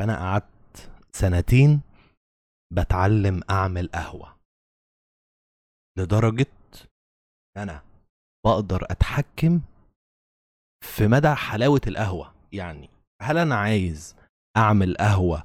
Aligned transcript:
فأنا 0.00 0.16
قعدت 0.16 0.90
سنتين 1.12 1.80
بتعلم 2.72 3.40
أعمل 3.50 3.88
قهوة. 3.94 4.36
لدرجة 5.98 6.46
أنا 7.56 7.82
بقدر 8.46 8.86
أتحكم 8.90 9.60
في 10.84 11.06
مدى 11.08 11.34
حلاوة 11.34 11.80
القهوة. 11.86 12.34
يعني 12.52 12.90
هل 13.22 13.38
أنا 13.38 13.54
عايز 13.54 14.16
أعمل 14.56 14.96
قهوة 14.96 15.44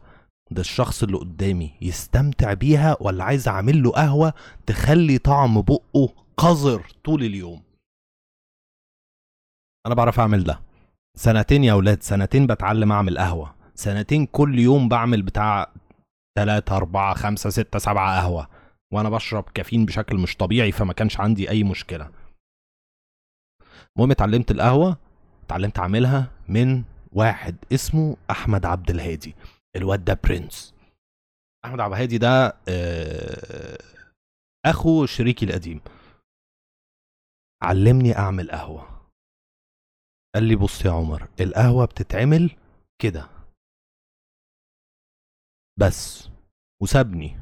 ده 0.52 0.62
الشخص 0.62 1.04
اللي 1.04 1.18
قدامي 1.18 1.78
يستمتع 1.82 2.54
بيها 2.54 2.98
ولا 3.02 3.24
عايز 3.24 3.48
أعمل 3.48 3.84
له 3.84 3.92
قهوة 3.92 4.34
تخلي 4.66 5.18
طعم 5.18 5.62
بقه 5.62 6.14
قذر 6.38 6.88
طول 7.04 7.24
اليوم؟ 7.24 7.64
أنا 9.86 9.96
بعرف 9.96 10.20
أعمل 10.20 10.44
ده. 10.44 10.62
سنتين 11.18 11.64
يا 11.64 11.74
أولاد 11.74 12.04
سنتين 12.04 12.48
بتعلم 12.48 12.92
أعمل 12.92 13.18
قهوة. 13.18 13.55
سنتين 13.76 14.26
كل 14.26 14.60
يوم 14.60 14.90
بعمل 14.90 15.22
بتاع 15.22 15.72
3 16.38 16.78
4 16.78 17.14
5 17.14 17.50
6 17.50 17.80
7 17.80 18.20
قهوة 18.22 18.50
وأنا 18.94 19.10
بشرب 19.10 19.44
كافيين 19.54 19.86
بشكل 19.86 20.18
مش 20.18 20.38
طبيعي 20.38 20.72
فما 20.72 20.94
كانش 20.94 21.20
عندي 21.20 21.50
أي 21.50 21.64
مشكلة. 21.64 22.12
المهم 23.98 24.12
اتعلمت 24.12 24.52
القهوة 24.52 24.98
اتعلمت 25.46 25.80
أعملها 25.80 26.32
من 26.50 26.84
واحد 27.12 27.56
اسمه 27.74 28.18
أحمد 28.32 28.66
عبد 28.66 28.90
الهادي 28.90 29.36
الواد 29.76 30.06
ده 30.06 30.20
برنس. 30.24 30.74
أحمد 31.66 31.80
عبد 31.80 31.94
الهادي 31.94 32.18
ده 32.18 32.58
آه، 32.70 33.78
أخو 34.66 35.06
شريكي 35.06 35.46
القديم. 35.46 35.82
علمني 37.64 38.18
أعمل 38.18 38.52
قهوة. 38.52 39.08
قال 40.36 40.44
لي 40.44 40.56
بص 40.56 40.86
يا 40.86 40.92
عمر 40.92 41.28
القهوة 41.40 41.86
بتتعمل 41.86 42.52
كده. 43.02 43.35
بس 45.80 46.30
وسابني. 46.82 47.38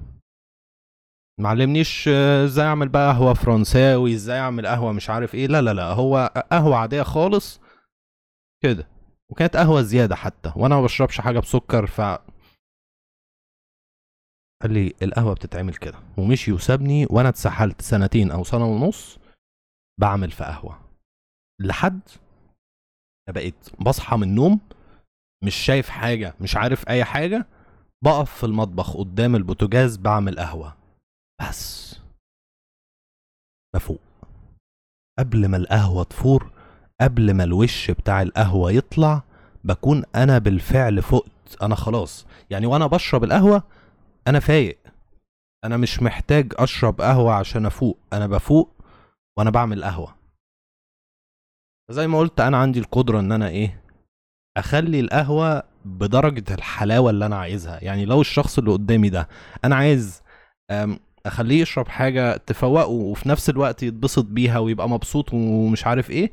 معلمنيش 1.39 2.07
آه، 2.07 2.45
إزاي 2.45 2.65
أعمل 2.65 2.89
بقى 2.89 3.07
قهوة 3.13 3.33
فرنساوي 3.33 4.13
إزاي 4.13 4.39
أعمل 4.39 4.67
قهوة 4.67 4.91
مش 4.91 5.09
عارف 5.09 5.35
إيه. 5.35 5.47
لا 5.47 5.61
لا 5.61 5.73
لا 5.73 5.83
هو 5.93 6.33
قهوة 6.51 6.75
عادية 6.77 7.03
خالص 7.03 7.59
كده 8.63 8.87
وكانت 9.29 9.57
قهوة 9.57 9.81
زيادة 9.81 10.15
حتى 10.15 10.53
وأنا 10.55 10.75
ما 10.75 10.81
بشربش 10.81 11.21
حاجة 11.21 11.39
بسكر 11.39 11.87
ف 11.87 12.01
قال 14.61 14.73
لي 14.73 14.93
القهوة 15.01 15.33
بتتعمل 15.35 15.73
كده 15.75 15.99
ومشي 16.17 16.51
وسابني 16.51 17.05
وأنا 17.09 17.29
اتسحلت 17.29 17.81
سنتين 17.81 18.31
أو 18.31 18.43
سنة 18.43 18.65
ونص 18.65 19.19
بعمل 19.99 20.31
في 20.31 20.43
قهوة. 20.43 20.79
لحد 21.61 21.99
بقيت 23.29 23.69
بصحى 23.79 24.17
من 24.17 24.23
النوم 24.23 24.59
مش 25.43 25.55
شايف 25.55 25.89
حاجة 25.89 26.33
مش 26.41 26.55
عارف 26.55 26.89
أي 26.89 27.03
حاجة 27.03 27.45
بقف 28.03 28.37
في 28.37 28.45
المطبخ 28.45 28.97
قدام 28.97 29.35
البوتاجاز 29.35 29.97
بعمل 29.97 30.39
قهوة. 30.39 30.75
بس. 31.41 31.95
بفوق 33.75 33.99
قبل 35.19 35.47
ما 35.47 35.57
القهوة 35.57 36.03
تفور 36.03 36.51
قبل 37.01 37.33
ما 37.33 37.43
الوش 37.43 37.91
بتاع 37.91 38.21
القهوة 38.21 38.71
يطلع 38.71 39.23
بكون 39.63 40.03
أنا 40.15 40.37
بالفعل 40.37 41.01
فقت. 41.01 41.61
أنا 41.61 41.75
خلاص. 41.75 42.25
يعني 42.49 42.65
وأنا 42.65 42.87
بشرب 42.87 43.23
القهوة 43.23 43.63
أنا 44.27 44.39
فايق. 44.39 44.77
أنا 45.65 45.77
مش 45.77 46.01
محتاج 46.01 46.53
أشرب 46.57 47.01
قهوة 47.01 47.33
عشان 47.33 47.65
أفوق. 47.65 47.97
أنا 48.13 48.27
بفوق 48.27 48.69
وأنا 49.37 49.49
بعمل 49.49 49.83
قهوة. 49.83 50.15
زي 51.91 52.07
ما 52.07 52.19
قلت 52.19 52.39
أنا 52.39 52.57
عندي 52.57 52.79
القدرة 52.79 53.19
إن 53.19 53.31
أنا 53.31 53.47
إيه 53.47 53.83
أخلي 54.57 54.99
القهوة 54.99 55.72
بدرجة 55.85 56.53
الحلاوة 56.53 57.09
اللي 57.09 57.25
أنا 57.25 57.35
عايزها. 57.37 57.83
يعني 57.83 58.05
لو 58.05 58.21
الشخص 58.21 58.57
اللي 58.57 58.71
قدامي 58.71 59.09
ده 59.09 59.27
أنا 59.65 59.75
عايز 59.75 60.23
أخليه 61.25 61.61
يشرب 61.61 61.87
حاجة 61.87 62.37
تفوقه 62.37 62.87
وفي 62.87 63.29
نفس 63.29 63.49
الوقت 63.49 63.83
يتبسط 63.83 64.25
بيها 64.25 64.59
ويبقى 64.59 64.89
مبسوط 64.89 65.33
ومش 65.33 65.85
عارف 65.87 66.09
إيه 66.09 66.31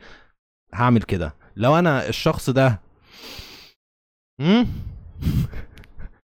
هعمل 0.75 1.03
كده. 1.03 1.35
لو 1.57 1.79
أنا 1.79 2.09
الشخص 2.09 2.51
ده؟ 2.51 2.81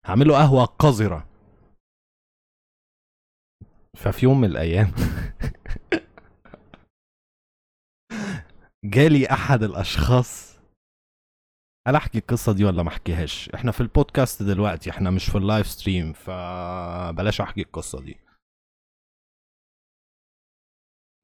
هعمل 0.06 0.28
له 0.28 0.34
قهوة 0.36 0.64
قذرة. 0.64 1.26
ففي 3.96 4.26
يوم 4.26 4.40
من 4.40 4.48
الأيام 4.50 4.92
جالي 8.84 9.26
أحد 9.30 9.62
الأشخاص 9.62 10.51
هل 11.86 11.96
أحكي 11.96 12.18
القصة 12.18 12.52
دي 12.54 12.64
ولا 12.64 12.82
ما 12.82 12.88
أحكيهاش؟ 12.88 13.48
إحنا 13.48 13.72
في 13.72 13.80
البودكاست 13.80 14.42
دلوقتي 14.42 14.90
إحنا 14.90 15.10
مش 15.10 15.24
في 15.30 15.38
ال 15.38 15.44
live 15.44 15.66
stream 15.66 16.12
فبلاش 16.12 17.40
أحكي 17.40 17.60
القصة 17.62 18.00
دي. 18.00 18.16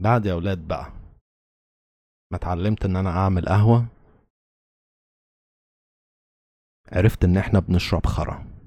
بعد 0.02 0.26
يا 0.26 0.32
أولاد 0.32 0.68
بقى 0.68 0.92
ما 2.32 2.36
اتعلمت 2.38 2.84
إن 2.84 2.97
أنا 2.97 3.10
أعمل 3.10 3.47
قهوة؟ 3.48 3.86
عرفت 6.92 7.24
إن 7.24 7.36
إحنا 7.36 7.58
بنشرب 7.60 8.06
خرا. 8.06 8.58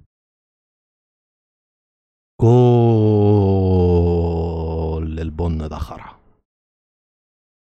كل 5.02 5.20
البن 5.20 5.70
ده 5.70 5.78
خرا. 5.78 6.20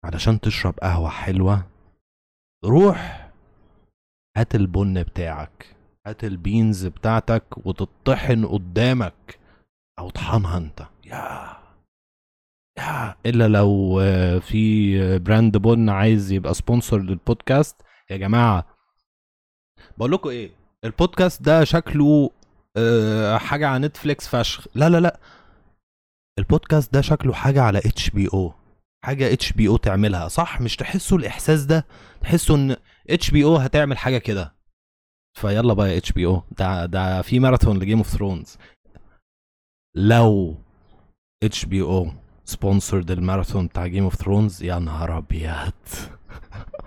علشان 0.06 0.40
تشرب 0.40 0.74
قهوة 0.80 1.10
حلوة 1.10 1.70
روح 2.66 3.27
هات 4.38 4.56
البن 4.56 5.04
بتاعك 5.04 5.76
هات 6.08 6.24
البينز 6.24 6.86
بتاعتك 6.86 7.44
وتطحن 7.66 8.46
قدامك 8.46 9.40
أو 10.00 10.10
طحنها 10.10 10.58
أنت. 10.58 10.88
يا 11.06 11.58
يا 12.80 13.16
إلا 13.26 13.48
لو 13.48 14.00
آه، 14.02 14.40
في 14.40 15.20
brand 15.20 15.58
بن 15.58 15.90
عايز 15.90 16.32
يبقى 16.32 16.54
sponsor 16.54 16.98
للبودكاست 16.98 17.76
يا 18.10 18.18
جماعة 18.18 18.66
بقول 19.98 20.12
لكم 20.12 20.30
إيه 20.30 20.52
البودكاست 20.84 21.42
ده 21.42 21.64
شكله 21.64 22.32
آه، 22.78 23.38
حاجة 23.38 23.68
على 23.68 23.88
نتفليكس 23.88 24.28
فشخ. 24.28 24.68
لا 24.76 24.90
لا 24.90 25.00
لا. 25.00 25.20
البودكاست 26.40 26.94
ده 26.94 27.02
شكله 27.02 27.34
حاجة 27.34 27.62
على 27.62 27.78
HBO 27.80 28.54
حاجة 29.06 29.34
HBO 29.34 29.78
تعملها 29.78 30.28
صح؟ 30.28 30.62
مش 30.62 30.76
تحسوا 30.76 31.18
الإحساس 31.18 31.64
ده؟ 31.64 31.86
تحسوا 32.22 32.56
إن 32.58 32.76
HBO 33.10 33.56
هتعمل 33.56 33.98
حاجة 33.98 34.18
كده. 34.18 34.56
ف 35.38 35.50
يلا 35.50 35.74
بقى 35.74 35.92
يا 35.94 35.98
HBO 35.98 36.44
ده 36.58 36.86
ده 36.86 37.22
في 37.22 37.40
ماراثون 37.40 37.80
ل 37.80 37.84
Game 37.84 37.98
of 37.98 38.08
Thrones 38.08 38.58
لو 39.96 40.56
HBO 41.44 41.82
sponsored 41.82 43.12
الماراثون 43.12 43.68
بتاع 43.68 43.88
Game 43.88 44.04
of 44.04 44.16
Thrones 44.16 44.64
يا 44.64 44.80
نهار 44.80 45.18
أبيض. 45.18 45.74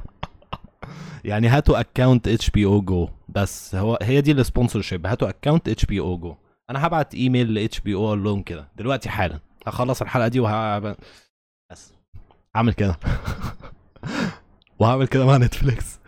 يعني 1.24 1.48
هاتوا 1.48 1.80
account 1.80 2.50
HBO 2.50 2.64
Go 2.64 3.08
بس 3.28 3.74
هو 3.74 3.98
هي 4.02 4.20
دي 4.20 4.32
ال 4.32 4.80
sponsorship 4.80 5.06
هاتوا 5.06 5.28
account 5.28 5.84
HBO 5.84 6.00
Go 6.00 6.36
أنا 6.70 6.86
هبعت 6.86 7.14
email 7.14 7.54
ل 7.54 7.80
HBO 7.80 8.06
أقول 8.06 8.24
لهم 8.24 8.42
كده. 8.42 8.68
دلوقتي 8.76 9.08
حالا. 9.08 9.40
هخلص 9.66 10.02
الحلقة 10.02 10.28
دي 10.28 10.40
وه 10.40 10.78
بس. 11.70 11.92
هعمل 12.56 12.72
كده. 12.72 12.96
وهعمل 14.78 15.06
كده 15.06 15.26
مع 15.26 15.36
نتفليكس 15.36 16.00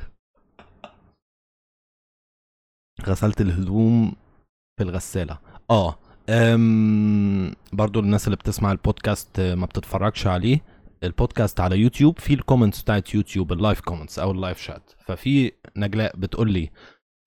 غسلت 3.07 3.41
الهدوم 3.41 4.13
في 4.79 4.85
الغسالة. 4.85 5.39
آه 5.71 5.99
أم 6.31 7.55
برضو 7.73 8.01
الناس 8.01 8.27
اللي 8.27 8.37
بتسمع 8.37 8.73
البودكاست 8.73 9.41
ما 9.41 9.67
بتتفرجش 9.67 10.27
عليه. 10.27 10.61
البودكاست 11.05 11.61
على 11.61 11.79
يوتيوب 11.79 12.19
في 12.19 12.35
ال 12.35 12.40
comments 12.40 12.83
بتاعت 12.83 13.15
يوتيوب 13.15 13.53
ال 13.53 13.58
live 13.58 13.81
comments 13.81 14.19
أو 14.19 14.31
ال 14.31 14.36
live 14.36 14.59
chat 14.59 14.91
ففي 15.07 15.53
نجلاء 15.77 16.17
بتقول 16.17 16.51
لي 16.51 16.71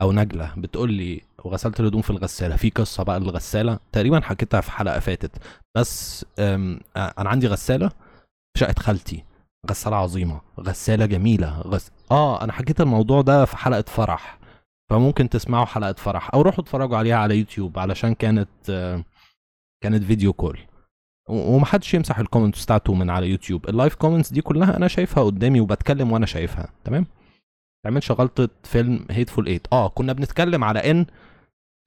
أو 0.02 0.12
نجلة 0.12 0.54
بتقول 0.58 0.94
لي 0.94 1.22
وغسلت 1.44 1.80
الهدوم 1.80 2.02
في 2.02 2.10
الغسالة. 2.10 2.56
في 2.56 2.70
قصة 2.70 3.04
بقى 3.04 3.20
للغسالة. 3.20 3.80
تقريبا 3.92 4.20
حكيتها 4.20 4.62
في 4.62 4.72
حلقة 4.72 5.00
فاتت. 5.00 5.32
بس 5.78 6.26
أنا 6.40 7.30
عندي 7.30 7.48
غسالة 7.48 7.90
في 7.90 8.60
شقة 8.60 8.76
خالتي. 8.80 9.24
غسالة 9.70 9.96
عظيمة. 9.96 10.42
غسالة 10.60 11.06
جميلة. 11.06 11.62
غس... 11.62 11.92
آه 12.12 12.44
أنا 12.44 12.52
حكيت 12.54 12.82
الموضوع 12.82 13.22
ده 13.22 13.46
في 13.46 13.58
حلقة 13.58 13.84
فرح. 13.88 14.40
فممكن 14.90 15.30
تسمعوا 15.30 15.66
حلقة 15.66 15.94
فرح 15.94 16.34
أو 16.34 16.42
روحوا 16.42 16.64
اتفرجوا 16.64 16.98
عليها 16.98 17.16
على 17.16 17.38
يوتيوب 17.38 17.80
علشان 17.80 18.14
كانت 18.14 18.50
كانت 19.84 20.04
video 20.04 20.34
call. 20.34 20.60
ومحدش 21.30 21.94
يمسح 21.94 22.20
ال 22.20 22.25
comments 22.25 22.66
بتاعته 22.66 22.94
من 22.94 23.10
على 23.10 23.28
يوتيوب. 23.30 23.70
ال 23.70 23.75
live 23.75 23.96
comments 23.96 24.34
دي 24.34 24.42
كلها 24.42 24.78
أنا 24.78 24.88
شايفها 24.88 25.24
قدامي 25.24 25.60
وبتكلم 25.60 26.12
وأنا 26.12 26.26
شايفها 26.26 26.70
تمام؟ 26.84 27.06
تعملش 27.86 28.12
غلطه 28.12 28.50
فيلم 28.64 29.06
Hateful 29.12 29.48
Eight 29.48 29.68
آه 29.74 29.88
كنا 29.88 30.14
بنتكلم 30.14 30.64
على 30.64 30.92
إن 30.92 31.06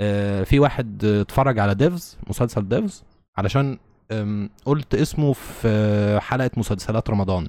آه 0.01 0.43
في 0.43 0.59
واحد 0.59 1.05
اتفرج 1.05 1.59
على 1.59 1.75
Devs 1.75 2.19
مسلسل 2.27 2.69
Devs 2.69 3.05
علشان 3.37 3.79
قلت 4.65 4.95
اسمه 4.95 5.33
في 5.33 6.19
حلقة 6.23 6.51
مسلسلات 6.57 7.11
رمضان. 7.11 7.49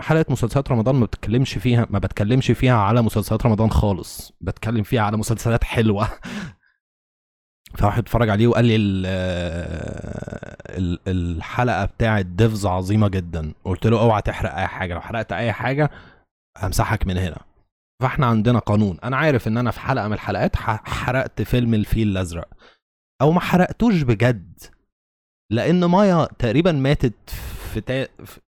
حلقة 0.00 0.24
مسلسلات 0.32 0.70
رمضان 0.70 0.94
ما 0.94 1.06
بتكلمش 1.06 1.54
فيها 1.58 1.86
ما 1.90 1.98
بتكلمش 1.98 2.50
فيها 2.50 2.74
على 2.76 3.02
مسلسلات 3.02 3.46
رمضان 3.46 3.70
خالص. 3.70 4.32
بتكلم 4.40 4.82
فيها 4.82 5.00
على 5.02 5.16
مسلسلات 5.16 5.64
حلوة. 5.64 6.08
فواحد 7.78 8.02
اتفرج 8.02 8.28
عليه 8.28 8.46
وقال 8.46 8.64
لي 8.64 8.76
ال- 8.76 9.06
الحلقة 11.08 11.84
بتاعه 11.84 12.20
ديفز 12.20 12.66
عظيمة 12.66 13.08
جدا. 13.08 13.54
قلت 13.64 13.86
له 13.86 14.00
اوعى 14.00 14.22
تحرق 14.22 14.54
أي 14.54 14.66
حاجة 14.66 14.94
لو 14.94 15.00
حرقت 15.00 15.32
أي 15.32 15.52
حاجة 15.52 15.90
همسحك 16.58 17.06
من 17.06 17.18
هنا. 17.18 17.38
فاحنا 18.02 18.26
عندنا 18.26 18.58
قانون. 18.58 18.98
أنا 19.04 19.16
عارف 19.16 19.48
إن 19.48 19.58
أنا 19.58 19.70
في 19.70 19.80
حلقة 19.80 20.06
من 20.08 20.12
الحلقات 20.14 20.56
حرقت 20.56 21.42
فيلم 21.42 21.74
الفيل 21.74 22.08
الأزرق. 22.08 22.48
أو 23.22 23.32
ما 23.32 23.40
حرقتوش 23.40 24.02
بجد. 24.02 24.60
لأن 25.52 25.84
مايا 25.84 26.24
تقريبا 26.38 26.72
ماتت 26.72 27.30
في, 27.72 27.80
تا... 27.80 28.04
في 28.24 28.40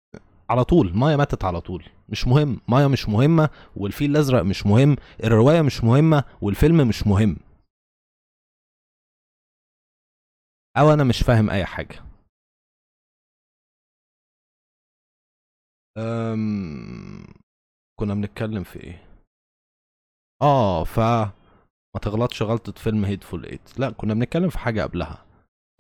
على 0.51 0.65
طول 0.65 0.97
مايا 0.97 1.17
ماتت 1.17 1.45
على 1.45 1.61
طول. 1.61 1.85
مش 2.09 2.27
مهم 2.27 2.61
مايا 2.69 2.87
مش 2.89 3.09
مهمة 3.09 3.51
والفيل 3.77 4.11
الأزرق 4.11 4.43
مش 4.43 4.67
مهم 4.67 4.97
الرواية 5.25 5.63
مش 5.63 5.85
مهمة 5.85 6.25
والفيلم 6.43 6.89
مش 6.89 7.07
مهم. 7.07 7.37
أو 10.77 10.93
أنا 10.93 11.05
مش 11.05 11.23
فاهم 11.23 11.51
أي 11.51 11.65
حاجة. 11.65 12.05
أم... 15.99 17.25
كنا 18.01 18.15
بنتكلم 18.15 18.63
في 18.65 18.81
إيه؟ 18.81 19.05
آه 20.43 20.85
ف 20.85 20.99
ما 21.95 22.01
تغلطش 22.03 22.43
غلطة 22.43 22.73
فيلم 22.73 23.05
Hateful 23.05 23.45
Eight 23.47 23.79
لا 23.79 23.91
كنا 23.91 24.15
بنتكلم 24.15 24.49
في 24.49 24.59
حاجة 24.59 24.83
قبلها. 24.83 25.25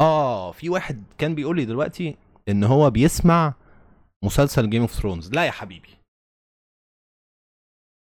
آه 0.00 0.52
في 0.52 0.68
واحد 0.68 1.04
كان 1.18 1.34
بيقول 1.34 1.56
لي 1.56 1.64
دلوقتي 1.64 2.16
إن 2.48 2.64
هو 2.64 2.90
بيسمع 2.90 3.54
مسلسل 4.24 4.70
Game 4.70 4.82
of 4.82 4.92
Thrones 4.92 5.32
لا 5.32 5.46
يا 5.46 5.50
حبيبي. 5.50 5.88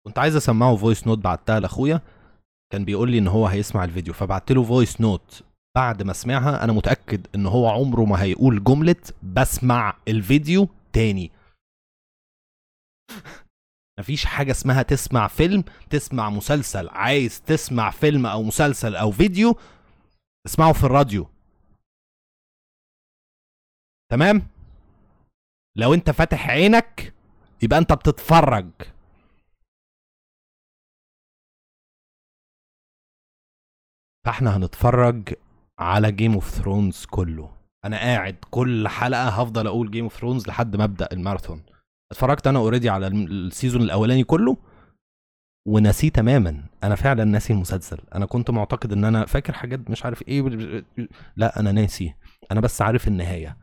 كنت 0.08 0.20
عايز 0.20 0.36
أسمعه 0.36 0.76
voice 0.76 1.08
note 1.08 1.18
بعتها 1.18 1.60
لأخويا. 1.60 2.02
كان 2.72 2.86
بيقول 2.86 3.12
لي 3.12 3.18
إن 3.18 3.28
هو 3.28 3.48
هيسمع 3.48 3.84
الفيديو. 3.84 4.14
فبعت 4.14 4.52
له 4.52 4.64
voice 4.64 5.02
note 5.02 5.44
بعد 5.76 6.04
ما 6.04 6.14
سمعها 6.14 6.64
أنا 6.64 6.74
متأكد 6.74 7.28
إن 7.36 7.46
هو 7.46 7.70
عمره 7.70 8.06
ما 8.06 8.22
هيقول 8.22 8.64
جملة 8.64 9.14
بسمع 9.24 9.98
الفيديو 10.08 10.68
تاني. 10.94 11.32
مفيش 14.00 14.26
حاجة 14.26 14.52
اسمها 14.52 14.84
تسمع 14.84 15.28
فيلم 15.28 15.64
تسمع 15.90 16.30
مسلسل. 16.30 16.90
عايز 16.90 17.42
تسمع 17.42 17.92
فيلم 17.92 18.26
أو 18.26 18.44
مسلسل 18.44 18.96
أو 18.96 19.12
فيديو 19.12 19.60
اسمعه 20.46 20.74
في 20.74 20.84
الراديو. 20.84 21.30
تمام؟ 24.12 24.48
لو 25.76 25.94
انت 25.94 26.10
فاتح 26.10 26.50
عينك 26.50 27.14
يبقى 27.64 27.80
انت 27.80 27.94
بتتفرج. 27.94 28.72
فاحنا 34.26 34.58
هنتفرج 34.58 35.34
على 35.80 36.12
Game 36.12 36.34
of 36.34 36.50
Thrones 36.50 37.06
كله. 37.06 37.58
أنا 37.86 37.98
قاعد 37.98 38.38
كل 38.50 38.88
حلقة 38.88 39.30
هفضل 39.30 39.68
أقول 39.68 39.92
Game 39.92 40.04
of 40.04 40.18
Thrones 40.20 40.48
لحد 40.48 40.76
ما 40.76 40.84
ابدأ 40.84 41.10
الماراثون. 41.12 41.64
اتفرجت 42.12 42.48
أنا 42.48 42.60
already 42.60 42.90
على 42.90 43.08
ال 43.08 43.18
season 43.18 43.82
الاولاني 43.82 44.24
كله 44.24 44.58
ونسيه 45.68 46.10
تماما. 46.10 46.70
أنا 46.84 46.96
فعلا 46.96 47.24
ناسي 47.24 47.54
المسلسل. 47.54 48.00
أنا 48.16 48.26
كنت 48.26 48.50
معتقد 48.52 48.92
ان 48.92 49.06
أنا 49.06 49.26
فاكر 49.26 49.54
حاجات 49.54 49.90
مش 49.90 50.06
عارف 50.06 50.28
إيه 50.28 50.42
لا 51.36 51.60
أنا 51.60 51.72
ناسي. 51.72 52.16
أنا 52.52 52.62
بس 52.62 52.82
عارف 52.82 53.08
النهاية. 53.08 53.58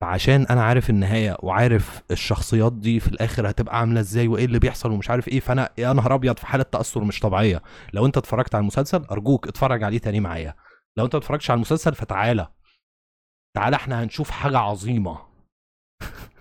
فعشان 0.00 0.46
أنا 0.46 0.62
عارف 0.64 0.90
النهاية 0.90 1.36
وعارف 1.40 2.02
الشخصيات 2.10 2.72
دي 2.72 3.00
في 3.00 3.08
الآخر 3.08 3.50
هتبقى 3.50 3.78
عاملة 3.80 4.00
إزاي 4.00 4.28
وإيه 4.28 4.44
اللي 4.44 4.58
بيحصل 4.58 4.90
ومش 4.90 5.10
عارف 5.10 5.28
إيه 5.28 5.40
فأنا 5.40 5.70
يا 5.78 5.92
نهار 5.92 6.14
أبيض 6.14 6.38
في 6.38 6.46
حالة 6.46 6.64
تأثر 6.64 7.04
مش 7.04 7.20
طبيعية. 7.20 7.62
لو 7.92 8.06
أنت 8.06 8.16
اتفرجت 8.16 8.54
على 8.54 8.62
المسلسل 8.62 9.04
أرجوك 9.04 9.48
اتفرج 9.48 9.82
عليه 9.82 9.98
تاني 9.98 10.20
معايا. 10.20 10.54
لو 10.96 11.04
أنت 11.04 11.14
ما 11.14 11.18
اتفرجتش 11.18 11.50
على 11.50 11.56
المسلسل 11.56 11.94
فتعالى. 11.94 12.48
تعالى 13.56 13.76
إحنا 13.76 14.02
هنشوف 14.02 14.30
حاجة 14.30 14.58
عظيمة. 14.58 15.18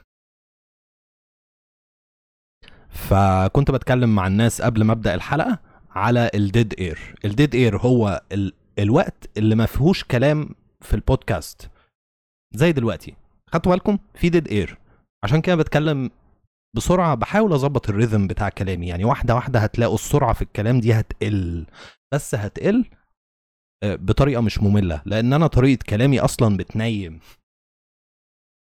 فكنت 3.09 3.71
بتكلم 3.71 4.15
مع 4.15 4.27
الناس 4.27 4.61
قبل 4.61 4.83
ما 4.83 4.93
أبدأ 4.93 5.13
الحلقة 5.15 5.59
على 5.91 6.31
ال 6.35 6.43
dead 6.43 6.73
air 6.79 7.15
ال 7.25 7.31
dead 7.31 7.55
air 7.55 7.77
هو 7.77 8.21
ال... 8.31 8.53
الوقت 8.79 9.29
اللي 9.37 9.55
ما 9.55 9.65
فيهوش 9.65 10.03
كلام 10.03 10.49
في 10.81 10.93
البودكاست. 10.93 11.69
زي 12.53 12.71
دلوقتي. 12.71 13.24
خدتوا 13.55 13.71
بالكم؟ 13.71 13.97
في 14.15 14.29
dead 14.29 14.47
air 14.47 14.77
عشان 15.23 15.41
كده 15.41 15.55
بتكلم 15.55 16.09
بسرعة 16.75 17.15
بحاول 17.15 17.53
أظبط 17.53 17.89
ال 17.89 17.95
rhythm 17.95 18.27
بتاع 18.27 18.49
كلامي. 18.49 18.87
يعني 18.87 19.03
واحدة 19.05 19.35
واحدة 19.35 19.59
هتلاقوا 19.59 19.95
السرعة 19.95 20.33
في 20.33 20.41
الكلام 20.41 20.79
دي 20.79 20.93
هتقل. 20.93 21.65
بس 22.13 22.35
هتقل 22.35 22.85
آه، 23.83 23.95
بطريقة 23.95 24.41
مش 24.41 24.59
مملة. 24.63 25.01
لأن 25.05 25.33
أنا 25.33 25.47
طريقة 25.47 25.83
كلامي 25.89 26.19
أصلا 26.19 26.57
بتنيم. 26.57 27.19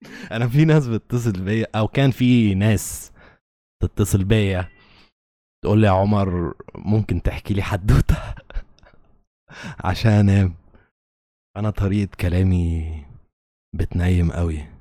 أنا 0.33 0.49
في 0.49 0.65
ناس 0.65 0.87
بتتصل 0.87 1.45
بيا 1.45 1.67
أو 1.75 1.89
كان 1.89 2.11
في 2.11 2.55
ناس 2.55 3.13
تتصل 3.83 4.25
بيا 4.25 4.69
تقول 5.65 5.81
لي 5.81 5.87
يا 5.87 5.93
عمر 5.93 6.55
ممكن 6.75 7.23
تحكي 7.23 7.55
لي 7.55 7.63
حدوتة؟ 7.63 8.35
عشان 9.85 10.13
أنام. 10.13 10.55
أنا 11.57 11.71
طريقة 11.71 12.17
كلامي 12.21 13.05
بتنيم 13.75 14.33
قوي 14.33 14.72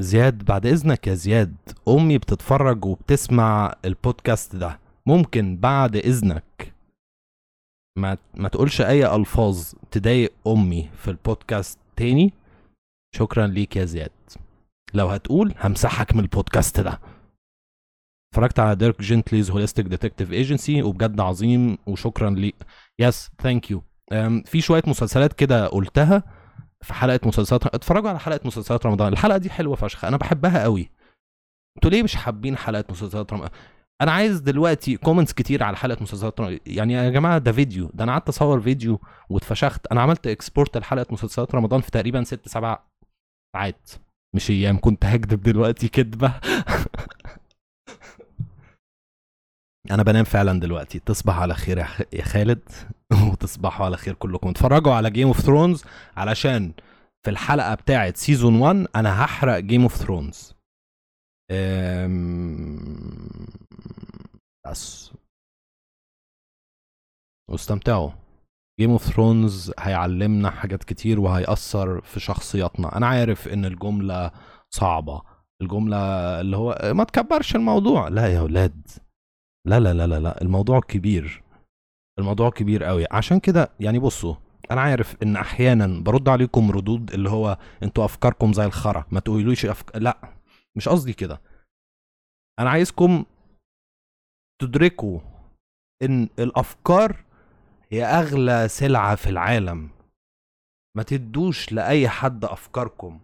زياد 0.00 0.44
بعد 0.44 0.66
إذنك 0.66 1.06
يا 1.06 1.14
زياد 1.14 1.56
امي 1.88 2.18
بتتفرج 2.18 2.84
وبتسمع 2.84 3.74
البودكاست 3.84 4.56
ده. 4.56 4.78
ممكن 5.06 5.56
بعد 5.56 5.96
إذنك. 5.96 6.74
ما 7.98 8.18
ما 8.34 8.48
تقولش 8.48 8.80
أي 8.80 9.16
ألفاظ 9.16 9.72
تضايق 9.90 10.32
أمي 10.46 10.90
في 10.96 11.10
البودكاست 11.10 11.78
تاني. 11.96 12.32
شكرا 13.14 13.46
ليك 13.46 13.76
يا 13.76 13.84
زياد. 13.84 14.10
لو 14.94 15.08
هتقول 15.08 15.54
همسحك 15.58 16.14
من 16.14 16.20
البودكاست 16.20 16.80
ده. 16.80 17.00
اتفرجت 18.32 18.58
على 18.58 18.76
Dirk 18.76 19.02
Gently's 19.02 19.50
Holistic 19.50 19.86
Detective 19.86 20.32
Agency 20.32 20.82
وبجد 20.82 21.20
عظيم 21.20 21.78
وشكرا 21.86 22.30
ليك 22.30 22.56
yes 23.00 23.30
thank 23.42 23.70
you 23.70 23.82
في 24.44 24.60
شوية 24.60 24.82
مسلسلات 24.86 25.32
كده 25.32 25.66
قلتها. 25.66 26.35
في 26.86 26.94
حلقة 26.94 27.20
مسلسلات 27.28 27.66
اتفرجوا 27.66 28.08
على 28.08 28.18
حلقة 28.18 28.40
مسلسلات 28.44 28.86
رمضان. 28.86 29.12
الحلقة 29.12 29.38
دي 29.38 29.50
حلوة 29.50 29.76
فشخ 29.76 30.04
أنا 30.04 30.16
بحبها 30.16 30.62
قوي 30.62 30.90
أنتوا 31.76 31.90
ليه 31.90 32.02
مش 32.02 32.16
حابين 32.16 32.56
حلقة 32.56 32.84
مسلسلات 32.90 33.32
رمضان 33.32 33.50
أنا 34.02 34.12
عايز 34.12 34.40
دلوقتي 34.40 34.96
comments 34.96 35.32
كتير 35.32 35.62
على 35.62 35.76
حلقة 35.76 36.02
مسلسلات 36.02 36.40
رمضان 36.40 36.58
يعني 36.66 36.92
يا 36.92 37.10
جماعة 37.10 37.38
ده 37.38 37.52
فيديو 37.52 37.90
ده 37.94 38.04
أنا 38.04 38.12
قعدت 38.12 38.28
أصور 38.28 38.60
فيديو 38.60 39.00
واتفشخت. 39.30 39.86
أنا 39.92 40.00
عملت 40.02 40.26
export 40.26 40.78
لحلقه 40.78 41.06
مسلسلات 41.12 41.54
رمضان 41.54 41.80
في 41.80 41.90
تقريبا 41.90 42.24
ست 42.24 42.48
سبع 42.48 42.78
ساعات. 43.56 43.90
مش 44.34 44.50
أيام 44.50 44.78
كنت 44.80 45.04
هكدب 45.04 45.42
دلوقتي 45.42 45.88
كدبة. 45.88 46.32
أنا 49.90 50.02
بنام 50.02 50.24
فعلا 50.24 50.60
دلوقتي. 50.60 50.98
تصبح 50.98 51.38
على 51.38 51.54
خير 51.54 51.78
يا 52.12 52.22
خالد 52.24 52.62
وتصبحوا 53.32 53.86
على 53.86 53.96
خير 53.96 54.14
كلكم. 54.14 54.48
اتفرجوا 54.48 54.92
على 54.94 55.10
Game 55.10 55.26
of 55.26 55.40
Thrones 55.40 55.84
علشان 56.16 56.72
في 57.24 57.30
الحلقة 57.30 57.74
بتاعه 57.74 58.12
season 58.16 58.60
1 58.60 58.86
أنا 58.96 59.24
هحرق 59.24 59.58
Game 59.58 59.82
of 59.82 59.94
Thrones 59.96 60.54
بس. 64.66 65.12
واستمتعوا. 67.50 68.10
Game 68.80 68.90
of 68.90 69.02
Thrones 69.04 69.72
هيعلمنا 69.78 70.50
حاجات 70.50 70.84
كتير 70.84 71.20
وهيأثر 71.20 72.00
في 72.00 72.20
شخصياتنا. 72.20 72.96
أنا 72.96 73.06
عارف 73.06 73.48
إن 73.48 73.64
الجملة 73.64 74.30
صعبة. 74.74 75.22
الجملة 75.62 75.96
اللي 76.40 76.56
هو 76.56 76.78
ما 76.94 77.04
تكبرش 77.04 77.56
الموضوع. 77.56 78.08
لا 78.08 78.26
يا 78.26 78.40
ولاد. 78.40 78.88
لا 79.66 79.80
لا 79.80 79.94
لا 79.94 80.06
لا 80.06 80.20
لا 80.20 80.42
الموضوع 80.42 80.80
كبير. 80.80 81.42
الموضوع 82.18 82.50
كبير 82.50 82.84
قوي. 82.84 83.06
عشان 83.10 83.40
كده 83.40 83.70
يعني 83.80 83.98
بصوا 83.98 84.34
أنا 84.70 84.80
عارف 84.80 85.16
إن 85.22 85.36
أحيانا 85.36 86.00
برد 86.00 86.28
عليكم 86.28 86.70
ردود 86.70 87.12
اللي 87.12 87.30
هو 87.30 87.58
أنتوا 87.82 88.04
أفكاركم 88.04 88.52
زي 88.52 88.64
الخرا 88.64 89.06
ما 89.10 89.20
تقولوش 89.20 89.66
أفك... 89.66 89.96
لا 89.96 90.32
مش 90.76 90.88
قصدي 90.88 91.12
كده. 91.12 91.40
أنا 92.60 92.70
عايزكم 92.70 93.24
تدركوا 94.62 95.20
إن 96.02 96.28
الأفكار 96.38 97.24
هي 97.92 98.04
أغلى 98.04 98.68
سلعة 98.68 99.14
في 99.14 99.30
العالم. 99.30 99.90
ما 100.96 101.02
تدوش 101.02 101.72
لأي 101.72 102.08
حد 102.08 102.44
أفكاركم. 102.44 103.20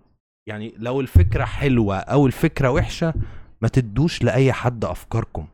يعني 0.49 0.75
لو 0.77 1.01
الفكرة 1.01 1.45
حلوة 1.45 1.97
أو 1.97 2.27
الفكرة 2.27 2.71
وحشة 2.71 3.15
ما 3.63 3.69
تدوش 3.69 4.23
لأي 4.23 4.53
حد 4.53 4.85
أفكاركم. 4.85 5.49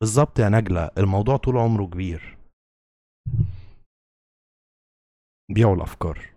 بالظبط 0.00 0.38
يا 0.38 0.48
نجلة 0.48 0.90
الموضوع 0.98 1.36
طول 1.36 1.56
عمره 1.56 1.86
كبير. 1.86 2.38
بيعوا 5.54 5.74
الأفكار. 5.76 6.34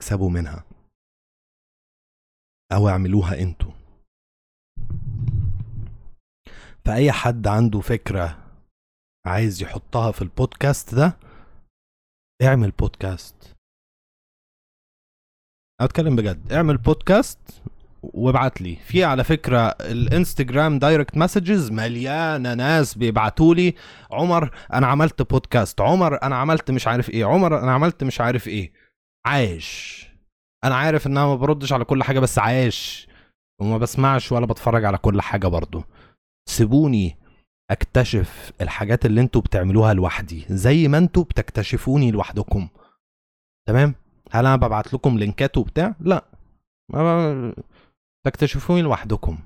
تكسبوا 0.00 0.30
منها. 0.30 0.64
أو 2.72 2.88
اعملوها 2.88 3.34
أنتوا. 3.42 3.72
فأي 6.84 7.12
حد 7.12 7.46
عنده 7.46 7.80
فكرة 7.80 8.26
عايز 9.26 9.62
يحطها 9.62 10.12
في 10.12 10.22
البودكاست 10.22 10.94
ده 10.94 11.18
اعمل 12.42 12.70
بودكاست. 12.70 13.56
أتكلم 15.80 16.16
بجد 16.16 16.52
اعمل 16.52 16.76
بودكاست 16.78 17.38
وابعت 18.02 18.60
لي. 18.62 18.76
في 18.76 19.04
على 19.04 19.24
فكرة 19.24 19.66
ال 19.68 19.79
Instagram 19.79 20.78
direct 20.78 21.16
messages 21.16 21.70
مليانة 21.70 22.54
ناس 22.54 22.98
بيبعتوا 22.98 23.54
لي 23.54 23.74
عمر 24.10 24.50
أنا 24.72 24.86
عملت 24.86 25.22
بودكاست 25.22 25.80
عمر 25.80 26.22
أنا 26.22 26.36
عملت 26.36 26.70
مش 26.70 26.86
عارف 26.86 27.10
إيه 27.10 27.24
عمر 27.24 27.58
أنا 27.58 27.72
عملت 27.72 28.04
مش 28.04 28.20
عارف 28.20 28.48
إيه. 28.48 28.72
عايش. 29.26 30.06
أنا 30.64 30.74
عارف 30.74 31.06
إن 31.06 31.16
أنا 31.16 31.26
ما 31.26 31.34
بردش 31.34 31.72
على 31.72 31.84
كل 31.84 32.02
حاجة 32.02 32.20
بس 32.20 32.38
عايش. 32.38 33.08
وما 33.60 33.78
بسمعش 33.78 34.32
ولا 34.32 34.46
بتفرج 34.46 34.84
على 34.84 34.98
كل 34.98 35.20
حاجة 35.20 35.46
برضو. 35.46 35.84
سيبوني 36.48 37.16
أكتشف 37.70 38.52
الحاجات 38.60 39.06
اللي 39.06 39.20
أنتوا 39.20 39.40
بتعملوها 39.40 39.94
لوحدي. 39.94 40.44
زي 40.50 40.88
ما 40.88 40.98
أنتوا 40.98 41.24
بتكتشفوني 41.24 42.10
لوحدكم. 42.10 42.68
تمام؟ 43.68 43.94
هل 44.30 44.46
أنا 44.46 44.56
ببعت 44.56 44.94
لكم 44.94 45.18
لينكات 45.18 45.56
وبتاع؟ 45.56 45.94
لا. 46.00 46.24
ما 46.92 47.54
تكتشفوني 48.26 48.82
لوحدكم. 48.82 49.38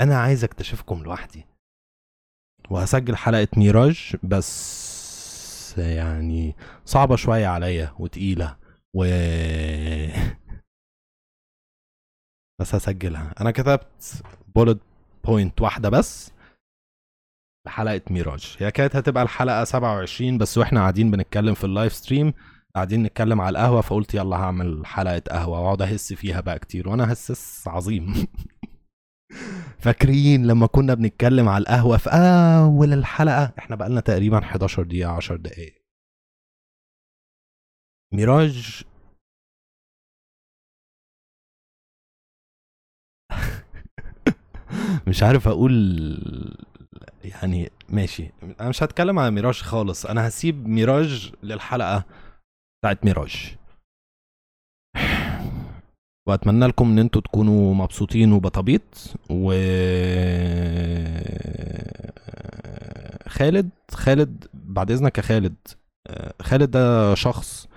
أنا 0.00 0.18
عايز 0.20 0.44
أكتشفكم 0.44 1.02
لوحدي. 1.02 1.44
وهسجل 2.70 3.16
حلقة 3.16 3.48
ميراج 3.56 4.16
بس 4.22 5.78
يعني 5.78 6.54
صعبة 6.84 7.16
شوية 7.16 7.46
عليا 7.46 7.94
وتقيلة 7.98 8.56
و 8.96 9.04
بس 12.60 12.74
هسجلها. 12.74 13.34
أنا 13.40 13.50
كتبت 13.50 14.22
bullet 14.54 14.78
point 15.24 15.60
واحدة 15.60 15.88
بس 15.88 16.32
لحلقة 17.66 18.02
ميراج. 18.10 18.56
هي 18.58 18.70
كانت 18.70 18.96
هتبقى 18.96 19.22
الحلقة 19.22 19.64
27 19.64 20.38
بس 20.38 20.58
وإحنا 20.58 20.80
قاعدين 20.80 21.10
بنتكلم 21.10 21.54
في 21.54 21.64
ال 21.64 21.70
live 21.70 21.92
stream 21.92 22.34
قاعدين 22.74 23.02
نتكلم 23.02 23.40
على 23.40 23.58
القهوة 23.58 23.80
فقلت 23.80 24.14
يلا 24.14 24.36
هعمل 24.36 24.86
حلقة 24.86 25.22
قهوة 25.30 25.60
واقعد 25.60 25.82
أهسس 25.82 26.12
فيها 26.12 26.40
بقى 26.40 26.58
كتير 26.58 26.88
وأنا 26.88 27.12
هسس 27.12 27.68
عظيم. 27.68 28.14
فاكرين 29.78 30.46
لما 30.46 30.66
كنا 30.66 30.94
بنتكلم 30.94 31.48
على 31.48 31.62
القهوة 31.62 31.96
في 31.96 32.10
أول 32.10 32.92
الحلقة؟ 32.92 33.52
إحنا 33.58 33.76
بقالنا 33.76 34.00
تقريبا 34.00 34.38
11 34.38 34.82
دقيقة 34.82 35.10
10 35.12 35.36
دقايق. 35.36 35.74
ميراج. 38.12 38.82
مش 45.08 45.22
عارف 45.22 45.48
أقول 45.48 45.72
يعني 47.24 47.70
ماشي. 47.88 48.30
أنا 48.60 48.68
مش 48.68 48.82
هتكلم 48.82 49.18
على 49.18 49.30
ميراج 49.30 49.54
خالص 49.62 50.06
أنا 50.06 50.28
هسيب 50.28 50.66
ميراج 50.68 51.32
للحلقة. 51.42 52.04
بتاعت 52.80 53.04
ميراج. 53.04 53.56
وأتمنى 56.28 56.66
لكم 56.66 56.90
إن 56.90 56.98
أنتوا 56.98 57.20
تكونوا 57.20 57.74
مبسوطين 57.74 58.32
وبطبيط 58.32 59.14
و 59.30 59.52
خالد 63.28 63.70
خالد 63.90 64.44
بعد 64.54 64.90
إذنك 64.90 65.18
يا 65.18 65.22
خالد. 65.22 65.56
خالد 66.42 66.70
ده 66.70 67.14
شخص 67.14 67.68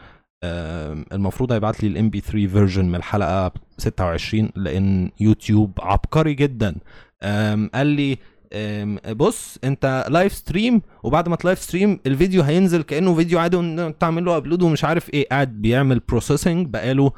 المفروض 1.14 1.52
هيبعت 1.52 1.84
لي 1.84 1.90
ال 1.90 1.95
MP3 1.95 2.10
version 2.10 2.86
من 2.86 2.96
الحلقة 2.96 3.52
26 3.78 4.50
لأن 4.56 5.12
يوتيوب 5.20 5.80
عبقري 5.82 6.34
جدا. 6.34 6.76
قال 7.74 7.88
لي 7.88 8.18
بص 9.12 9.58
انت 9.64 10.06
live 10.10 10.34
stream 10.34 10.82
وبعد 11.04 11.30
ما 11.30 11.36
ت 11.36 11.40
live 11.40 11.60
stream 11.60 12.00
الفيديو 12.06 12.42
هينزل 12.44 12.82
كأنه 12.82 13.16
فيديو 13.16 13.40
عادي 13.40 13.92
تعمل 13.92 14.26
له 14.26 14.38
upload 14.38 14.62
ومش 14.62 14.84
عارف 14.84 15.10
إيه. 15.14 15.30
قاعد 15.30 15.62
بيعمل 15.62 16.00
processing 16.00 16.68
بقاله 16.68 17.12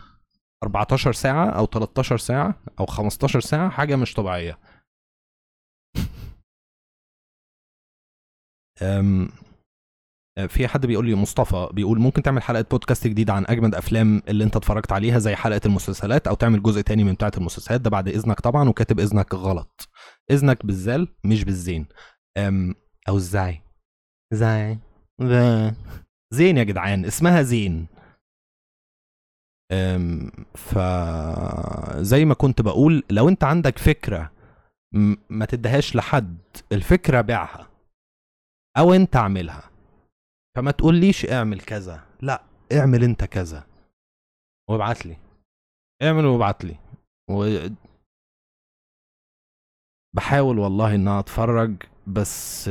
14 0.63 1.13
ساعة 1.13 1.49
أو 1.49 1.65
13 1.65 2.17
ساعة 2.17 2.59
أو 2.79 2.85
15 2.85 3.39
ساعة 3.39 3.69
حاجة 3.69 3.95
مش 3.95 4.13
طبيعية. 4.13 4.59
أم 8.81 9.29
في 10.47 10.67
حد 10.67 10.85
بيقول 10.85 11.05
لي 11.05 11.15
مصطفى 11.15 11.69
بيقول 11.73 11.99
ممكن 11.99 12.21
تعمل 12.23 12.41
حلقة 12.41 12.65
بودكاست 12.71 13.07
جديدة 13.07 13.33
عن 13.33 13.45
أجمد 13.47 13.75
أفلام 13.75 14.21
اللي 14.27 14.43
أنت 14.43 14.55
اتفرجت 14.55 14.91
عليها 14.91 15.19
زي 15.19 15.35
حلقة 15.35 15.61
المسلسلات 15.65 16.27
أو 16.27 16.35
تعمل 16.35 16.63
جزء 16.63 16.81
تاني 16.81 17.03
من 17.03 17.13
بتاعة 17.13 17.31
المسلسلات؟ 17.37 17.81
ده 17.81 17.89
بعد 17.89 18.07
إذنك 18.07 18.39
طبعا 18.41 18.69
وكاتب 18.69 18.99
إذنك 18.99 19.33
غلط. 19.33 19.89
إذنك 20.31 20.65
بالزال 20.65 21.07
مش 21.25 21.43
بالزين. 21.43 21.85
أم 22.37 22.75
أو 23.09 23.17
إزاي 23.17 23.61
زي 24.33 24.77
زين 26.33 26.57
يا 26.57 26.63
جدعان 26.63 27.05
اسمها 27.05 27.41
زين. 27.41 27.87
أم 29.71 30.31
ف 30.55 30.79
زي 32.01 32.25
ما 32.25 32.33
كنت 32.33 32.61
بقول 32.61 33.03
لو 33.09 33.29
أنت 33.29 33.43
عندك 33.43 33.77
فكرة 33.77 34.31
ما 35.29 35.45
تدهاش 35.45 35.95
لحد 35.95 36.37
الفكرة 36.71 37.21
بيعها 37.21 37.69
أو 38.77 38.93
أنت 38.93 39.15
اعملها. 39.15 39.71
فما 40.57 40.71
تقوليش 40.71 41.25
اعمل 41.25 41.61
كذا. 41.61 42.07
لا 42.21 42.43
اعمل 42.73 43.03
أنت 43.03 43.23
كذا. 43.23 43.67
وابعت 44.69 45.05
لي 45.05 45.17
اعمل 46.03 46.25
وابعت 46.25 46.65
لي. 46.65 46.77
بحاول 50.15 50.59
والله 50.59 50.95
إن 50.95 51.07
أتفرج 51.07 51.83
بس 52.07 52.69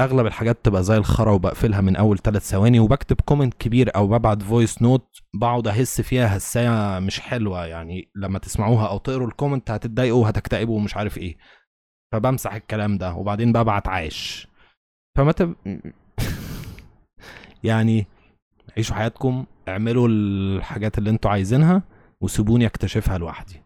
أغلب 0.00 0.26
الحاجات 0.26 0.64
تبقى 0.64 0.82
زي 0.82 0.96
الخرا 0.96 1.32
وبقفلها 1.32 1.80
من 1.80 1.96
أول 1.96 2.18
ثلاث 2.18 2.42
ثواني 2.50 2.80
وبكتب 2.80 3.20
comment 3.20 3.54
كبير 3.54 3.96
أو 3.96 4.06
ببعت 4.08 4.42
voice 4.42 4.82
note 4.82 5.18
بقعد 5.34 5.66
اهس 5.68 6.00
فيها 6.00 6.36
هساية 6.36 6.98
مش 6.98 7.20
حلوة 7.20 7.66
يعني 7.66 8.10
لما 8.16 8.38
تسمعوها 8.38 8.88
أو 8.88 8.98
تقروا 8.98 9.26
ال 9.28 9.33
comment 9.33 9.70
هتتضايقوا 9.70 10.22
وهتكتئبوا 10.22 10.76
ومش 10.76 10.96
عارف 10.96 11.18
إيه. 11.18 11.36
فبمسح 12.12 12.54
الكلام 12.54 12.98
ده 12.98 13.14
وبعدين 13.14 13.52
ببعت 13.52 13.88
عاش 13.88 14.48
فما 15.16 15.32
تب... 15.32 15.54
يعني 17.64 18.06
عيشوا 18.76 18.96
حياتكم 18.96 19.46
اعملوا 19.68 20.08
الحاجات 20.08 20.98
اللي 20.98 21.10
أنتوا 21.10 21.30
عايزينها 21.30 21.82
وسيبوني 22.20 22.66
أكتشفها 22.66 23.18
لوحدي. 23.18 23.62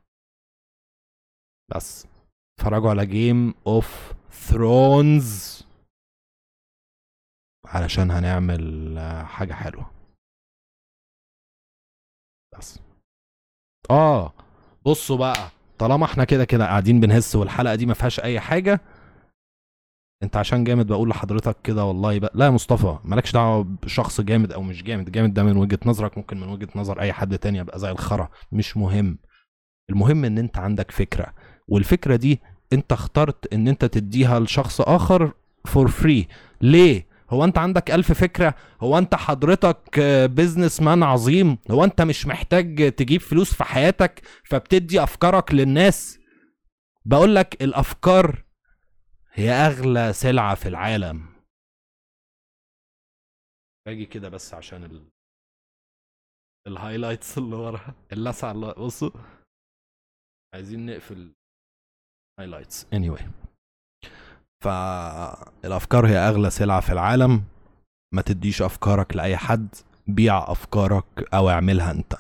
بس. 1.75 2.13
اتفرجوا 2.58 2.90
على 2.90 3.06
Game 3.07 3.54
of 3.66 4.12
Thrones 4.31 5.62
علشان 7.66 8.11
هنعمل 8.11 8.99
حاجة 9.26 9.52
حلوة. 9.52 9.90
بس. 12.58 12.78
آه 13.90 14.32
بصوا 14.87 15.16
بقى 15.16 15.50
طالما 15.78 16.04
إحنا 16.04 16.25
كده 16.25 16.44
كده 16.44 16.64
قاعدين 16.66 17.00
بنهس 17.00 17.37
والحلقة 17.37 17.75
دي 17.75 17.87
ما 17.87 17.94
فيهاش 17.94 18.20
أي 18.20 18.40
حاجة 18.40 18.80
انت 20.23 20.37
عشان 20.37 20.64
جامد 20.64 20.87
بقول 20.87 21.08
لحضرتك 21.08 21.56
كده 21.62 21.84
والله 21.84 22.18
بقى. 22.18 22.32
لا 22.34 22.44
يا 22.44 22.50
مصطفى 22.50 22.99
مالكش 23.04 23.32
دعوة 23.32 23.62
بشخص 23.64 24.20
جامد 24.20 24.52
أو 24.52 24.62
مش 24.62 24.82
جامد. 24.82 25.12
جامد 25.12 25.34
ده 25.34 25.42
من 25.42 25.56
وجهة 25.56 25.78
نظرك 25.87 26.18
ممكن 26.18 26.40
من 26.40 26.49
وجهة 26.49 26.68
نظر 26.76 27.00
أي 27.00 27.12
حد 27.12 27.38
تاني 27.38 27.58
يبقى 27.58 27.78
زي 27.78 27.90
الخرا. 27.90 28.28
مش 28.52 28.76
مهم. 28.76 29.18
المهم 29.90 30.25
إن 30.25 30.38
أنت 30.38 30.58
عندك 30.58 30.90
فكرة. 30.90 31.34
والفكرة 31.71 32.16
دي 32.16 32.40
انت 32.73 32.92
اخترت 32.92 33.52
ان 33.52 33.68
انت 33.68 33.85
تديها 33.85 34.40
لشخص 34.40 34.80
آخر 34.80 35.33
for 35.64 35.88
free 35.88 36.28
ليه؟ 36.61 37.06
هو 37.30 37.44
انت 37.44 37.59
عندك 37.59 37.90
ألف 37.90 38.12
فكرة؟ 38.12 38.54
هو 38.80 38.99
انت 38.99 39.14
حضرتك 39.14 40.00
businessman 40.31 41.02
عظيم؟ 41.02 41.59
هو 41.71 41.85
انت 41.85 42.02
مش 42.02 42.26
محتاج 42.26 42.92
تجيب 42.92 43.21
فلوس 43.21 43.54
في 43.54 43.64
حياتك 43.64 44.23
فبتدي 44.44 45.02
أفكارك 45.02 45.54
للناس؟ 45.54 46.18
بقول 47.04 47.35
لك 47.35 47.62
الأفكار 47.62 48.44
هي 49.33 49.50
أغلى 49.50 50.12
سلعة 50.12 50.54
في 50.54 50.68
العالم. 50.68 51.26
باجي 53.87 54.06
كده 54.06 54.28
بس 54.28 54.54
عشان 54.54 54.85
ال... 54.85 55.09
ال 56.66 56.73
highlights 56.73 57.38
اللي 57.38 57.56
ورا 57.56 57.94
اللسعة 58.12 58.52
اللي 58.52 58.75
بصوا. 58.78 59.11
عايزين 60.54 60.87
نقفل. 60.87 61.33
highlights 62.40 62.87
anyway. 62.95 63.23
فالافكار 64.64 66.07
هي 66.07 66.17
أغلى 66.17 66.50
سلعة 66.50 66.81
في 66.81 66.93
العالم. 66.93 67.45
ما 68.14 68.23
تديش 68.23 68.62
أفكارك 68.62 69.17
لأي 69.17 69.37
حد. 69.37 69.69
بيع 70.07 70.53
أفكارك 70.53 71.35
أو 71.35 71.50
اعملها 71.50 71.91
أنت. 71.91 72.14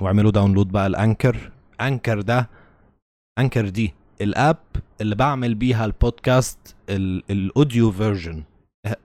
واعملوا 0.00 0.30
download 0.30 0.68
بقى 0.72 0.86
ال 0.86 0.94
Anchor. 0.94 1.52
Anchor 1.80 2.20
ده 2.20 2.50
Anchor 3.38 3.68
دي. 3.68 3.94
ال 4.20 4.29
app 4.29 4.58
اللي 5.00 5.14
بعمل 5.14 5.54
بيها 5.54 5.84
البودكاست 5.84 6.76
ال 7.30 7.40
audio 7.40 7.92
version 7.92 8.44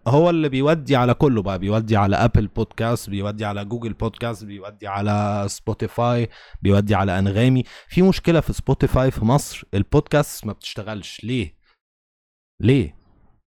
هو 0.08 0.30
اللي 0.30 0.50
بيودي 0.50 0.96
على 0.96 1.14
كله 1.14 1.42
بقى. 1.42 1.60
بيودي 1.60 1.98
على 1.98 2.16
Apple 2.16 2.48
Podcast 2.48 3.10
بيودي 3.10 3.46
على 3.46 3.66
Google 3.66 3.94
Podcast 3.94 4.44
بيودي 4.46 4.88
على 4.88 5.46
Spotify 5.50 6.30
بيودي 6.62 6.96
على 6.96 7.20
انغامي 7.20 7.64
في 7.88 8.02
مشكلة 8.02 8.40
في 8.40 8.54
Spotify 8.54 9.12
في 9.12 9.26
مصر 9.26 9.64
البودكاست 9.74 10.46
ما 10.46 10.54
بتشتغلش. 10.54 11.24
ليه؟ 11.24 11.56
ليه؟ 12.62 12.98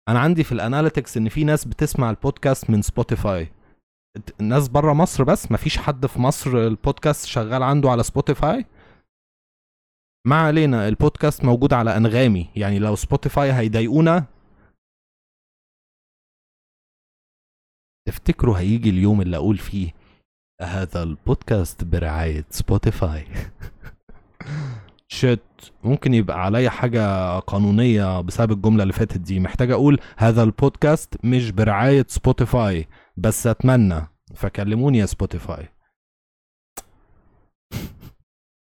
أنا 0.09 0.19
عندي 0.21 0.45
في 0.45 0.53
ال 0.53 0.59
analytics 0.59 1.17
إن 1.17 1.29
في 1.29 1.45
ناس 1.45 1.65
بتسمع 1.65 2.11
البودكاست 2.11 2.71
من 2.71 2.83
Spotify 2.83 3.53
الناس 4.41 4.69
بره 4.69 4.93
مصر 4.93 5.25
بس؟ 5.25 5.53
مفيش 5.53 5.79
حد 5.79 6.07
في 6.07 6.21
مصر 6.21 6.51
البودكاست 6.51 7.27
شغال 7.27 7.63
عنده 7.63 7.91
على 7.91 8.03
Spotify 8.03 8.67
ما 10.27 10.37
علينا 10.37 10.89
البودكاست 10.89 11.45
موجود 11.45 11.73
على 11.73 11.97
انغامي 11.97 12.51
يعني 12.57 12.79
لو 12.79 12.97
Spotify 12.97 13.53
هيضايقونا 13.53 14.34
تفتكروا 18.15 18.59
هيجي 18.59 18.91
اليوم 18.91 19.21
اللي 19.21 19.37
أقول 19.37 19.59
فيه 19.59 19.91
هذا 20.63 21.03
البودكاست 21.03 21.85
برعاية 21.85 22.45
Spotify؟ 22.51 23.25
shit 25.09 25.41
ممكن 25.85 26.15
يبقى 26.15 26.45
عليا 26.45 26.71
حاجة 26.71 27.39
قانونية 27.39 28.21
بسبب 28.21 28.53
الجملة 28.53 28.83
اللي 28.83 28.93
فاتت 28.93 29.19
دي. 29.19 29.41
محتاج 29.41 29.71
أقول 29.71 30.01
هذا 30.17 30.43
البودكاست 30.43 31.15
مش 31.25 31.51
برعاية 31.51 32.07
Spotify 32.09 32.87
بس 33.17 33.47
أتمنى. 33.47 34.09
فكلموني 34.35 34.99
يا 34.99 35.07
Spotify. 35.07 35.69